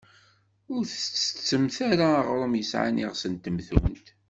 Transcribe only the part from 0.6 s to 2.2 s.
Ur tettettem ara